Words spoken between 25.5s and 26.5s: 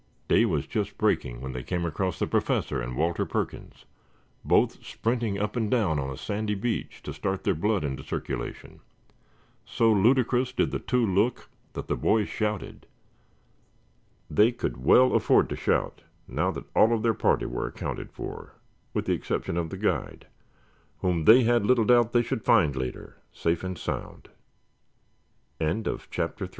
CHAPTER IV WHAT HAPPENED TO CHOPS